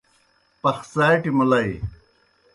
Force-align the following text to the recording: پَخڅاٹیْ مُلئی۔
پَخڅاٹیْ 0.61 1.31
مُلئی۔ 1.37 1.71